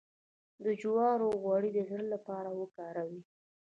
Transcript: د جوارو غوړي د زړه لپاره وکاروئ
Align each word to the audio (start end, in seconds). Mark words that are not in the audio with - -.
د 0.63 0.65
جوارو 0.81 1.29
غوړي 1.41 1.69
د 1.73 1.79
زړه 1.89 2.05
لپاره 2.13 2.49
وکاروئ 2.59 3.19